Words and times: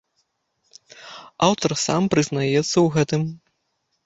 Аўтар 1.49 1.71
сам 1.85 2.09
прызнаецца 2.15 2.55
ў 2.55 2.87
гэтым. 2.97 3.21